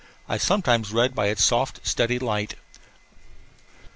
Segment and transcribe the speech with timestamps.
[0.27, 2.55] I sometimes read by its soft, steady light.